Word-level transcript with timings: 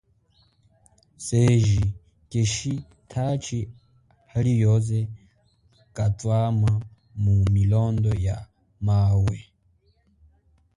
Seji 1.27 1.79
keeshi 2.29 2.73
tachi 3.11 3.59
alioze 4.35 4.99
kaathama 5.95 6.71
mu 7.23 7.35
milundu 7.53 8.11
ya 8.25 8.37
mawe. 8.85 9.37